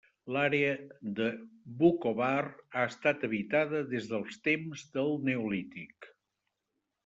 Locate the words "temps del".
4.51-5.17